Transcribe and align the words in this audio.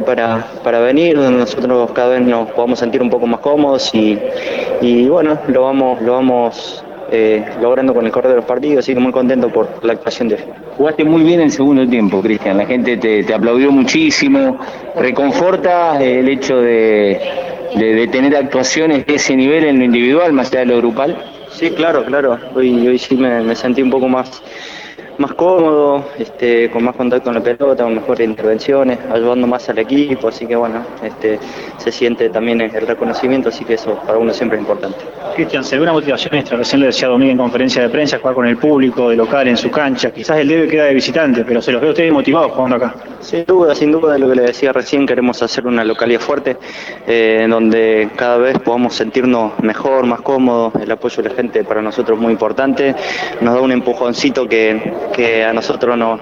para, 0.00 0.46
para 0.62 0.80
venir, 0.80 1.16
donde 1.16 1.38
nosotros 1.38 1.90
cada 1.92 2.10
vez 2.10 2.22
nos 2.22 2.50
podamos 2.50 2.78
sentir 2.78 3.02
un 3.02 3.10
poco 3.10 3.26
más 3.26 3.40
cómodos 3.40 3.94
y, 3.94 4.18
y 4.80 5.08
bueno, 5.08 5.38
lo 5.48 5.62
vamos, 5.62 6.00
lo 6.02 6.12
vamos 6.12 6.84
eh, 7.10 7.44
logrando 7.60 7.94
con 7.94 8.06
el 8.06 8.12
correr 8.12 8.30
de 8.30 8.36
los 8.36 8.44
partidos, 8.44 8.80
así 8.80 8.94
que 8.94 9.00
muy 9.00 9.12
contento 9.12 9.48
por 9.48 9.68
la 9.84 9.92
actuación 9.92 10.28
de 10.28 10.36
hoy. 10.36 10.42
Jugaste 10.76 11.04
muy 11.04 11.22
bien 11.22 11.40
en 11.40 11.46
el 11.46 11.52
segundo 11.52 11.86
tiempo, 11.86 12.20
Cristian, 12.20 12.56
la 12.56 12.66
gente 12.66 12.96
te, 12.96 13.32
aplaudió 13.32 13.70
muchísimo, 13.70 14.58
reconforta 14.96 16.02
el 16.02 16.28
hecho 16.28 16.60
de, 16.60 17.20
de, 17.76 18.08
tener 18.08 18.34
actuaciones 18.36 19.06
de 19.06 19.14
ese 19.14 19.36
nivel 19.36 19.64
en 19.64 19.78
lo 19.78 19.84
individual, 19.84 20.32
más 20.32 20.50
allá 20.50 20.60
de 20.60 20.66
lo 20.66 20.78
grupal. 20.78 21.16
Sí, 21.50 21.70
claro, 21.70 22.04
claro, 22.04 22.38
hoy, 22.54 22.88
hoy 22.88 22.98
sí 22.98 23.16
me 23.16 23.54
sentí 23.54 23.82
un 23.82 23.90
poco 23.90 24.08
más 24.08 24.42
más 25.18 25.34
cómodo, 25.34 26.04
este, 26.18 26.70
con 26.70 26.84
más 26.84 26.96
contacto 26.96 27.24
con 27.24 27.34
la 27.34 27.40
pelota, 27.40 27.84
con 27.84 27.94
mejores 27.94 28.28
intervenciones, 28.28 28.98
ayudando 29.12 29.46
más 29.46 29.68
al 29.68 29.78
equipo, 29.78 30.28
así 30.28 30.46
que 30.46 30.56
bueno, 30.56 30.84
este, 31.02 31.38
se 31.76 31.92
siente 31.92 32.28
también 32.30 32.60
el 32.60 32.86
reconocimiento, 32.86 33.48
así 33.48 33.64
que 33.64 33.74
eso 33.74 33.94
para 34.06 34.18
uno 34.18 34.32
siempre 34.32 34.58
es 34.58 34.62
importante. 34.62 34.98
Cristian, 35.34 35.64
se 35.64 35.76
ve 35.76 35.82
una 35.82 35.92
motivación 35.92 36.34
extra, 36.34 36.56
recién 36.56 36.80
lo 36.80 36.86
decía 36.86 37.08
Domingo 37.08 37.32
en 37.32 37.38
conferencia 37.38 37.82
de 37.82 37.88
prensa, 37.88 38.18
jugar 38.18 38.34
con 38.34 38.46
el 38.46 38.56
público, 38.56 39.10
de 39.10 39.16
local, 39.16 39.48
en 39.48 39.56
su 39.56 39.70
cancha, 39.70 40.10
quizás 40.10 40.38
el 40.38 40.48
debe 40.48 40.68
queda 40.68 40.84
de 40.84 40.94
visitante, 40.94 41.44
pero 41.44 41.60
se 41.62 41.72
los 41.72 41.80
ve 41.80 41.88
a 41.88 41.90
ustedes 41.90 42.12
motivados 42.12 42.52
jugando 42.52 42.76
acá. 42.76 42.94
Sin 43.20 43.44
duda, 43.44 43.74
sin 43.74 43.92
duda, 43.92 44.18
lo 44.18 44.28
que 44.28 44.34
le 44.36 44.42
decía 44.42 44.72
recién, 44.72 45.06
queremos 45.06 45.42
hacer 45.42 45.66
una 45.66 45.84
localidad 45.84 46.20
fuerte, 46.20 46.56
eh, 47.06 47.40
en 47.42 47.50
donde 47.50 48.10
cada 48.16 48.38
vez 48.38 48.58
podamos 48.58 48.94
sentirnos 48.94 49.52
mejor, 49.60 50.06
más 50.06 50.20
cómodos, 50.20 50.74
el 50.80 50.90
apoyo 50.90 51.22
de 51.22 51.28
la 51.30 51.34
gente 51.34 51.64
para 51.64 51.80
nosotros 51.80 52.18
es 52.18 52.22
muy 52.22 52.32
importante, 52.32 52.94
nos 53.40 53.54
da 53.54 53.60
un 53.60 53.72
empujoncito 53.72 54.46
que 54.46 54.92
que 55.12 55.44
a 55.44 55.52
nosotros 55.52 55.96
nos, 55.96 56.20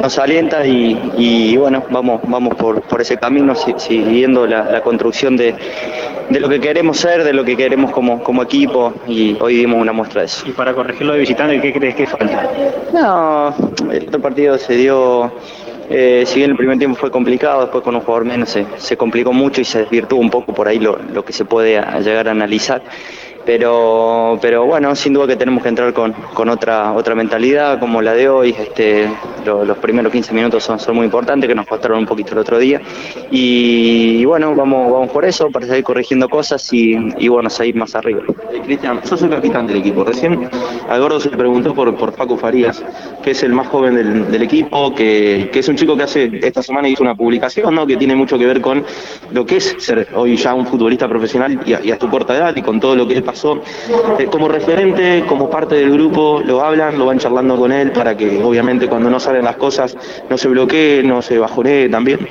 nos 0.00 0.18
alienta 0.18 0.66
y, 0.66 1.56
bueno, 1.56 1.84
vamos, 1.90 2.20
vamos 2.26 2.54
por, 2.54 2.82
por 2.82 3.00
ese 3.00 3.16
camino 3.16 3.54
siguiendo 3.54 4.46
la, 4.46 4.80
construcción 4.82 5.36
de, 5.36 5.54
de, 6.28 6.40
lo 6.40 6.48
que 6.48 6.60
queremos 6.60 6.98
ser, 6.98 7.24
de 7.24 7.32
lo 7.32 7.44
que 7.44 7.56
queremos 7.56 7.90
como, 7.90 8.22
como 8.22 8.42
equipo 8.42 8.92
y 9.06 9.36
hoy 9.40 9.56
dimos 9.56 9.80
una 9.80 9.92
muestra 9.92 10.22
de 10.22 10.26
eso. 10.26 10.46
¿Y 10.46 10.52
para 10.52 10.74
corregirlo 10.74 11.14
de 11.14 11.20
visitante, 11.20 11.60
qué 11.60 11.72
crees 11.72 11.94
que 11.94 12.06
falta? 12.06 12.50
No, 12.92 13.54
el 13.90 14.08
otro 14.08 14.20
partido 14.20 14.58
se 14.58 14.74
dio... 14.76 15.32
Eh, 15.90 16.24
si 16.24 16.38
bien 16.38 16.50
el 16.50 16.56
primer 16.56 16.78
tiempo 16.78 16.98
fue 16.98 17.10
complicado, 17.10 17.60
después 17.60 17.84
con 17.84 17.94
un 17.94 18.00
jugador 18.00 18.24
menos 18.24 18.48
se, 18.48 18.64
se 18.78 18.96
complicó 18.96 19.34
mucho 19.34 19.60
y 19.60 19.66
se 19.66 19.80
desvirtuó 19.80 20.18
un 20.18 20.30
poco 20.30 20.54
por 20.54 20.66
ahí 20.66 20.78
lo, 20.78 20.98
lo 21.12 21.22
que 21.26 21.34
se 21.34 21.44
puede 21.44 21.78
llegar 22.00 22.26
a 22.26 22.30
analizar 22.30 22.80
pero, 23.44 24.38
pero 24.40 24.64
bueno, 24.64 24.94
sin 24.96 25.12
duda 25.12 25.26
que 25.26 25.36
tenemos 25.36 25.62
que 25.62 25.68
entrar 25.68 25.92
con, 25.92 26.12
con 26.12 26.48
otra, 26.48 26.92
otra 26.92 27.14
mentalidad 27.14 27.78
como 27.78 28.00
la 28.02 28.14
de 28.14 28.28
hoy. 28.28 28.54
Este, 28.58 29.08
los 29.44 29.76
primeros 29.78 30.10
15 30.10 30.32
minutos 30.32 30.64
son, 30.64 30.78
son 30.78 30.96
muy 30.96 31.04
importantes, 31.04 31.48
que 31.48 31.54
nos 31.54 31.66
costaron 31.66 31.98
un 31.98 32.06
poquito 32.06 32.32
el 32.32 32.38
otro 32.38 32.58
día. 32.58 32.80
Y, 33.30 34.24
bueno, 34.24 34.54
vamos, 34.54 34.90
vamos 34.90 35.10
por 35.10 35.24
eso, 35.24 35.50
para 35.50 35.66
seguir 35.66 35.84
corrigiendo 35.84 36.28
cosas 36.28 36.66
y, 36.72 37.28
bueno, 37.28 37.50
seguir 37.50 37.76
más 37.76 37.94
arriba. 37.94 38.22
Eh, 38.52 38.60
Cristian, 38.64 39.00
sos 39.04 39.22
el 39.22 39.30
capitán 39.30 39.66
del 39.66 39.76
equipo. 39.78 40.04
Recién 40.04 40.48
a 40.88 41.20
se 41.20 41.30
le 41.30 41.36
preguntó 41.36 41.74
por, 41.74 41.94
por 41.96 42.12
Paco 42.12 42.36
Farías, 42.36 42.82
que 43.22 43.32
es 43.32 43.42
el 43.42 43.52
más 43.52 43.68
joven 43.68 43.94
del, 43.94 44.42
equipo, 44.42 44.94
que, 44.94 45.48
que, 45.52 45.58
es 45.60 45.68
un 45.68 45.76
chico 45.76 45.96
que 45.96 46.02
hace 46.02 46.30
esta 46.42 46.62
semana 46.62 46.88
hizo 46.88 47.02
una 47.02 47.14
publicación, 47.14 47.74
¿no? 47.74 47.86
que 47.86 47.96
tiene 47.96 48.14
mucho 48.14 48.38
que 48.38 48.46
ver 48.46 48.60
con 48.60 48.84
lo 49.32 49.46
que 49.46 49.56
es 49.56 49.76
ser 49.78 50.08
hoy 50.14 50.36
ya 50.36 50.54
un 50.54 50.66
futbolista 50.66 51.08
profesional 51.08 51.60
y 51.64 51.72
a, 51.72 51.80
y 51.82 51.90
a 51.90 51.98
tu 51.98 52.08
corta 52.08 52.36
edad 52.36 52.54
y 52.56 52.62
con 52.62 52.80
todo 52.80 52.96
lo 52.96 53.06
que 53.06 53.14
él 53.14 53.22
pasó. 53.34 53.60
Eh, 54.18 54.26
como 54.26 54.48
referente, 54.48 55.24
como 55.26 55.50
parte 55.50 55.74
del 55.74 55.90
grupo, 55.90 56.40
lo 56.44 56.62
hablan, 56.62 56.98
lo 56.98 57.06
van 57.06 57.18
charlando 57.18 57.56
con 57.56 57.72
él 57.72 57.90
para 57.90 58.16
que 58.16 58.42
obviamente 58.42 58.88
cuando 58.88 59.10
no 59.10 59.18
salen 59.18 59.44
las 59.44 59.56
cosas 59.56 59.96
no 60.30 60.38
se 60.38 60.48
bloquee, 60.48 61.02
no 61.02 61.20
se 61.20 61.38
bajonee 61.38 61.88
también. 61.88 62.28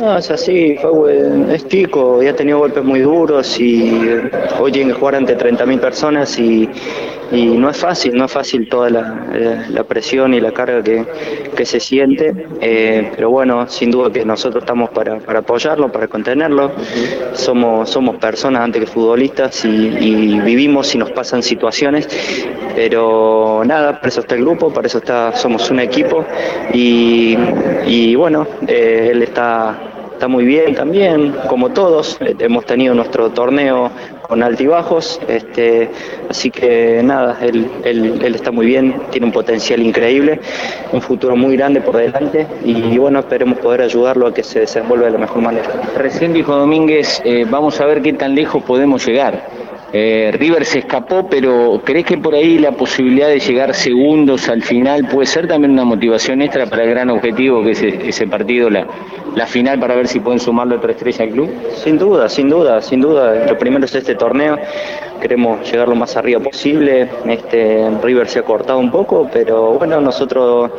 No, 0.00 0.18
es 0.18 0.30
así, 0.30 0.76
fue, 0.80 1.54
es 1.54 1.68
chico, 1.68 2.22
ya 2.22 2.30
ha 2.30 2.36
tenido 2.36 2.58
golpes 2.58 2.82
muy 2.82 3.00
duros 3.00 3.60
y 3.60 3.92
hoy 4.58 4.72
tiene 4.72 4.92
que 4.92 4.98
jugar 4.98 5.14
ante 5.14 5.36
30.000 5.36 5.80
personas 5.80 6.36
y, 6.38 6.68
y 7.30 7.46
no 7.56 7.70
es 7.70 7.76
fácil, 7.76 8.14
no 8.14 8.26
es 8.26 8.32
fácil 8.32 8.68
toda 8.68 8.90
la, 8.90 9.26
eh, 9.34 9.84
presión 9.88 10.34
y 10.34 10.40
la 10.40 10.52
carga 10.52 10.82
que, 10.82 11.64
se 11.64 11.80
siente, 11.80 12.46
eh, 12.60 13.10
pero 13.14 13.30
bueno, 13.30 13.66
sin 13.68 13.90
duda 13.90 14.12
que 14.12 14.24
nosotros 14.24 14.62
estamos 14.62 14.90
para, 14.90 15.16
apoyarlo, 15.38 15.90
para 15.90 16.08
contenerlo, 16.08 16.72
somos, 17.32 17.88
somos 17.88 18.16
personas 18.16 18.62
antes 18.62 18.82
que 18.82 18.86
futbolistas 18.86 19.64
y, 19.64 20.40
vivimos 20.40 20.94
y 20.94 20.98
nos 20.98 21.10
pasan 21.12 21.42
situaciones, 21.42 22.08
pero 22.74 23.62
nada, 23.64 23.96
para 23.96 24.08
eso 24.08 24.20
está 24.20 24.34
el 24.34 24.42
grupo, 24.42 24.72
para 24.72 24.86
eso 24.86 24.98
está, 24.98 25.34
somos 25.36 25.70
un 25.70 25.80
equipo 25.80 26.24
y, 26.72 28.14
bueno, 28.16 28.46
eh, 28.66 29.10
él 29.12 29.22
está 29.22 29.78
está 30.14 30.28
muy 30.28 30.44
bien 30.44 30.74
también, 30.74 31.34
como 31.48 31.70
todos. 31.70 32.18
Hemos 32.20 32.64
tenido 32.64 32.94
nuestro 32.94 33.30
torneo 33.30 33.90
con 34.22 34.42
altibajos, 34.42 35.20
este, 35.28 35.90
así 36.30 36.50
que 36.50 37.02
nada, 37.02 37.36
él, 37.42 37.68
él, 37.84 38.20
él, 38.22 38.34
está 38.34 38.50
muy 38.50 38.64
bien, 38.64 39.02
tiene 39.10 39.26
un 39.26 39.32
potencial 39.32 39.82
increíble, 39.82 40.40
un 40.92 41.02
futuro 41.02 41.36
muy 41.36 41.56
grande 41.56 41.80
por 41.80 41.96
delante 41.96 42.46
y 42.64 42.96
bueno, 42.96 43.18
esperemos 43.18 43.58
poder 43.58 43.82
ayudarlo 43.82 44.28
a 44.28 44.32
que 44.32 44.42
se 44.42 44.60
desenvuelva 44.60 45.06
de 45.06 45.12
la 45.12 45.18
mejor 45.18 45.42
manera. 45.42 45.68
Recién 45.96 46.32
dijo 46.32 46.54
Domínguez, 46.56 47.20
eh, 47.24 47.44
vamos 47.50 47.80
a 47.80 47.86
ver 47.86 48.00
qué 48.00 48.12
tan 48.12 48.34
lejos 48.34 48.62
podemos 48.62 49.04
llegar. 49.04 49.63
Eh, 49.96 50.32
River 50.36 50.64
se 50.64 50.80
escapó, 50.80 51.28
pero 51.30 51.80
¿crees 51.84 52.04
que 52.04 52.18
por 52.18 52.34
ahí 52.34 52.58
la 52.58 52.72
posibilidad 52.72 53.28
de 53.28 53.38
llegar 53.38 53.74
segundos 53.74 54.48
al 54.48 54.60
final 54.60 55.06
puede 55.06 55.26
ser 55.26 55.46
también 55.46 55.70
una 55.70 55.84
motivación 55.84 56.42
extra 56.42 56.66
para 56.66 56.82
el 56.82 56.90
gran 56.90 57.10
objetivo 57.10 57.62
que 57.62 57.70
es 57.70 57.80
ese 57.80 58.26
partido, 58.26 58.68
la, 58.68 58.88
la 59.36 59.46
final, 59.46 59.78
para 59.78 59.94
ver 59.94 60.08
si 60.08 60.18
pueden 60.18 60.40
sumarle 60.40 60.74
otra 60.74 60.90
estrella 60.90 61.22
al 61.22 61.30
club? 61.30 61.48
Sin 61.76 61.96
duda, 61.96 62.28
sin 62.28 62.48
duda, 62.48 62.82
sin 62.82 63.00
duda. 63.02 63.46
Lo 63.46 63.56
primero 63.56 63.84
es 63.84 63.94
este 63.94 64.16
torneo 64.16 64.58
queremos 65.24 65.70
llegar 65.72 65.88
lo 65.88 65.94
más 65.94 66.16
arriba 66.18 66.38
posible. 66.38 67.08
Este, 67.26 67.88
River 68.02 68.28
se 68.28 68.40
ha 68.40 68.42
cortado 68.42 68.78
un 68.78 68.90
poco, 68.90 69.26
pero 69.32 69.72
bueno, 69.72 69.98
nosotros 69.98 70.70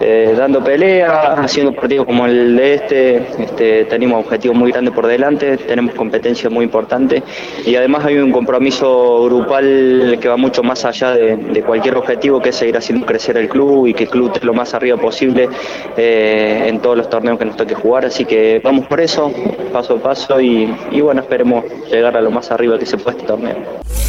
eh, 0.00 0.34
dando 0.36 0.64
pelea, 0.64 1.34
haciendo 1.34 1.72
partidos 1.72 2.04
como 2.04 2.26
el 2.26 2.56
de 2.56 2.74
este, 2.74 3.16
este, 3.38 3.84
tenemos 3.84 4.24
objetivos 4.24 4.56
muy 4.56 4.72
grandes 4.72 4.92
por 4.92 5.06
delante, 5.06 5.56
tenemos 5.58 5.94
competencia 5.94 6.50
muy 6.50 6.64
importante 6.64 7.22
y 7.64 7.76
además 7.76 8.04
hay 8.04 8.16
un 8.16 8.32
compromiso 8.32 8.53
grupal 8.58 10.18
que 10.20 10.28
va 10.28 10.36
mucho 10.36 10.62
más 10.62 10.84
allá 10.84 11.12
de, 11.12 11.62
cualquier 11.62 11.96
objetivo, 11.96 12.40
que 12.40 12.50
es 12.50 12.56
seguir 12.56 12.76
haciendo 12.76 13.06
crecer 13.06 13.36
el 13.36 13.48
club 13.48 13.86
y 13.86 13.94
que 13.94 14.04
el 14.04 14.10
club 14.10 14.32
esté 14.32 14.46
lo 14.46 14.54
más 14.54 14.74
arriba 14.74 14.96
posible 14.96 15.48
eh, 15.96 16.64
en 16.66 16.80
todos 16.80 16.96
los 16.96 17.08
torneos 17.08 17.38
que 17.38 17.44
nos 17.44 17.56
toque 17.56 17.74
jugar. 17.74 18.04
Así 18.04 18.24
que 18.24 18.60
vamos 18.62 18.86
por 18.86 19.00
eso, 19.00 19.32
paso 19.72 19.94
a 19.94 19.98
paso 19.98 20.40
y, 20.40 20.74
y 20.90 21.00
bueno, 21.00 21.20
esperemos 21.20 21.64
llegar 21.90 22.16
a 22.16 22.20
lo 22.20 22.30
más 22.30 22.50
arriba 22.50 22.78
que 22.78 22.86
se 22.86 22.96
puede 22.96 23.18
este 23.18 23.26
torneo. 23.26 24.03